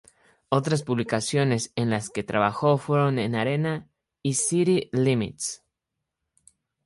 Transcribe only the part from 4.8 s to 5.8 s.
Limits.